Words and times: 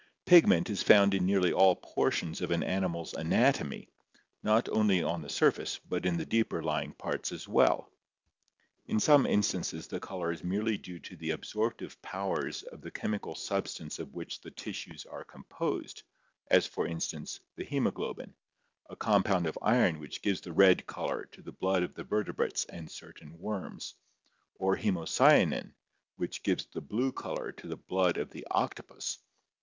Pigment 0.25 0.67
is 0.71 0.81
found 0.81 1.13
in 1.13 1.27
nearly 1.27 1.53
all 1.53 1.75
portions 1.75 2.41
of 2.41 2.49
an 2.49 2.63
animal's 2.63 3.13
anatomy, 3.13 3.87
not 4.41 4.67
only 4.69 5.03
on 5.03 5.21
the 5.21 5.29
surface 5.29 5.77
but 5.87 6.07
in 6.07 6.17
the 6.17 6.25
deeper 6.25 6.63
lying 6.63 6.91
parts 6.93 7.31
as 7.31 7.47
well. 7.47 7.87
In 8.87 8.99
some 8.99 9.27
instances 9.27 9.85
the 9.85 9.99
color 9.99 10.31
is 10.31 10.43
merely 10.43 10.75
due 10.75 10.97
to 11.01 11.15
the 11.15 11.29
absorptive 11.29 12.01
powers 12.01 12.63
of 12.63 12.81
the 12.81 12.89
chemical 12.89 13.35
substance 13.35 13.99
of 13.99 14.15
which 14.15 14.41
the 14.41 14.49
tissues 14.49 15.05
are 15.05 15.23
composed, 15.23 16.01
as 16.47 16.65
for 16.65 16.87
instance, 16.87 17.39
the 17.55 17.63
haemoglobin, 17.63 18.33
a 18.89 18.95
compound 18.95 19.45
of 19.45 19.55
iron 19.61 19.99
which 19.99 20.23
gives 20.23 20.41
the 20.41 20.51
red 20.51 20.87
color 20.87 21.29
to 21.31 21.43
the 21.43 21.51
blood 21.51 21.83
of 21.83 21.93
the 21.93 22.03
vertebrates 22.03 22.65
and 22.65 22.89
certain 22.89 23.37
worms, 23.37 23.93
or 24.55 24.75
haemo 24.77 25.05
cyanin, 25.07 25.75
which 26.15 26.41
gives 26.41 26.65
the 26.65 26.81
blue 26.81 27.11
color 27.11 27.51
to 27.51 27.67
the 27.67 27.77
blood 27.77 28.17
of 28.17 28.31
the 28.31 28.47
octopus. 28.49 29.19